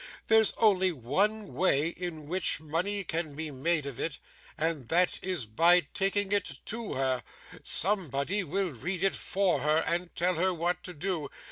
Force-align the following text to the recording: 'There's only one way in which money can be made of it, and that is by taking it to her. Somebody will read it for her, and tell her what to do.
'There's 0.29 0.55
only 0.57 0.91
one 0.91 1.53
way 1.53 1.89
in 1.89 2.27
which 2.27 2.59
money 2.59 3.03
can 3.03 3.35
be 3.35 3.51
made 3.51 3.85
of 3.85 3.99
it, 3.99 4.17
and 4.57 4.89
that 4.89 5.19
is 5.23 5.45
by 5.45 5.81
taking 5.93 6.31
it 6.31 6.57
to 6.65 6.95
her. 6.95 7.23
Somebody 7.61 8.43
will 8.43 8.71
read 8.71 9.03
it 9.03 9.13
for 9.13 9.59
her, 9.59 9.83
and 9.85 10.09
tell 10.15 10.37
her 10.37 10.55
what 10.55 10.81
to 10.85 10.95
do. 10.95 11.29